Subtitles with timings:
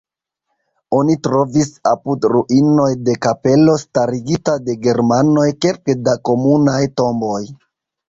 [0.99, 7.41] Oni trovis apud ruinoj de kapelo starigita de germanoj kelke da komunaj tomboj.